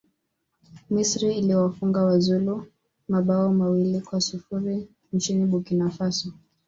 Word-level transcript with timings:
misri 0.89 1.37
iliwafunga 1.37 2.03
wazulu 2.05 2.67
mabao 3.07 3.53
mawili 3.53 4.01
kwa 4.01 4.21
sifuri 4.21 4.87
nchini 5.13 5.45
burkina 5.45 5.89
faso 5.89 6.33